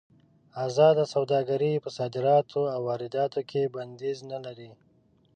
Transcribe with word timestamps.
ازاده 0.65 1.05
سوداګري 1.15 1.71
په 1.83 1.89
صادراتو 1.97 2.61
او 2.73 2.79
وارداتو 2.89 3.41
کې 3.49 3.71
بندیز 3.75 4.17
نه 4.31 4.39
لري. 4.45 4.71